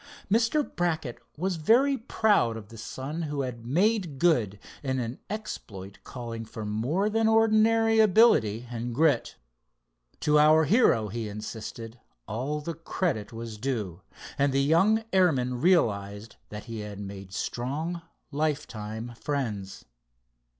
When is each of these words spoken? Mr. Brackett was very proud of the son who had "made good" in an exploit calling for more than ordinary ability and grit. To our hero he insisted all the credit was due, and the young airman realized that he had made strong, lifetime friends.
Mr. 0.31 0.65
Brackett 0.75 1.19
was 1.37 1.57
very 1.57 1.95
proud 1.95 2.57
of 2.57 2.69
the 2.69 2.77
son 2.79 3.21
who 3.21 3.41
had 3.41 3.67
"made 3.67 4.17
good" 4.17 4.57
in 4.81 4.99
an 4.99 5.19
exploit 5.29 5.99
calling 6.03 6.43
for 6.43 6.65
more 6.65 7.07
than 7.07 7.27
ordinary 7.27 7.99
ability 7.99 8.67
and 8.71 8.95
grit. 8.95 9.35
To 10.21 10.39
our 10.39 10.63
hero 10.63 11.09
he 11.09 11.29
insisted 11.29 11.99
all 12.27 12.61
the 12.61 12.73
credit 12.73 13.31
was 13.31 13.59
due, 13.59 14.01
and 14.39 14.51
the 14.51 14.63
young 14.63 15.03
airman 15.13 15.61
realized 15.61 16.35
that 16.49 16.63
he 16.63 16.79
had 16.79 16.99
made 16.99 17.31
strong, 17.31 18.01
lifetime 18.31 19.13
friends. 19.21 19.85